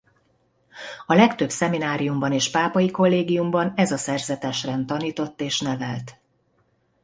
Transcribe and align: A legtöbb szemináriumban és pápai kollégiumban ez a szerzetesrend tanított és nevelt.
A 1.05 1.13
legtöbb 1.13 1.49
szemináriumban 1.49 2.31
és 2.31 2.51
pápai 2.51 2.91
kollégiumban 2.91 3.73
ez 3.75 3.91
a 3.91 3.97
szerzetesrend 3.97 4.85
tanított 4.87 5.41
és 5.41 5.59
nevelt. 5.59 6.19